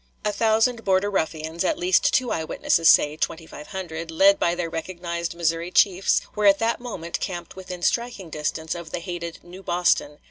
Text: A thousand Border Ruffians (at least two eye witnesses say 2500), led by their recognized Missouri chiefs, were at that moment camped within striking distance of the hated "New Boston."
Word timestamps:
A 0.25 0.31
thousand 0.33 0.83
Border 0.83 1.11
Ruffians 1.11 1.63
(at 1.63 1.77
least 1.77 2.11
two 2.11 2.31
eye 2.31 2.43
witnesses 2.43 2.89
say 2.89 3.15
2500), 3.17 4.09
led 4.09 4.39
by 4.39 4.55
their 4.55 4.67
recognized 4.67 5.35
Missouri 5.35 5.69
chiefs, 5.69 6.21
were 6.33 6.47
at 6.47 6.57
that 6.57 6.79
moment 6.81 7.19
camped 7.19 7.55
within 7.55 7.83
striking 7.83 8.31
distance 8.31 8.73
of 8.73 8.89
the 8.89 8.97
hated 8.99 9.43
"New 9.43 9.61
Boston." 9.61 10.17